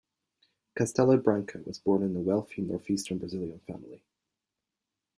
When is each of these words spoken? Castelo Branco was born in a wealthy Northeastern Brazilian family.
Castelo 0.75 1.23
Branco 1.23 1.59
was 1.63 1.77
born 1.77 2.01
in 2.01 2.15
a 2.15 2.19
wealthy 2.19 2.63
Northeastern 2.63 3.19
Brazilian 3.19 3.59
family. 3.67 4.03